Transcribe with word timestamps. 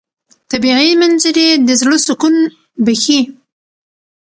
طبیعي 0.51 0.91
منظرې 1.01 1.47
د 1.67 1.69
زړه 1.81 1.97
سکون 2.07 2.35
بښي. 2.85 3.19